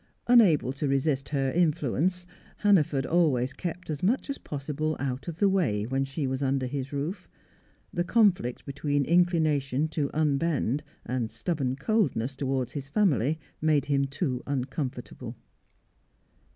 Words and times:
Unable 0.25 0.73
to 0.73 0.87
resist 0.87 1.29
her 1.29 1.51
influence, 1.51 2.25
Hannaford 2.57 3.05
always 3.05 3.53
kept 3.53 3.87
as 3.91 4.01
much 4.01 4.31
as 4.31 4.39
possible 4.39 4.97
out 4.99 5.27
of 5.27 5.37
the 5.37 5.47
way 5.47 5.85
when 5.85 6.05
she 6.05 6.25
was 6.25 6.41
under 6.41 6.65
his 6.65 6.91
roof; 6.91 7.29
the 7.93 8.03
conflict 8.03 8.65
between 8.65 9.05
inclination 9.05 9.87
to 9.89 10.09
unbend 10.11 10.81
and 11.05 11.29
stubborn 11.29 11.75
coldness 11.75 12.35
towards 12.35 12.71
his 12.71 12.89
family 12.89 13.37
made 13.61 13.85
him 13.85 14.05
too 14.05 14.41
uncomfortable. 14.47 15.35